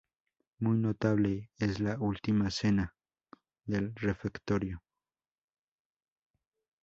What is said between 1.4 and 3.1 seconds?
es la "Última Cena"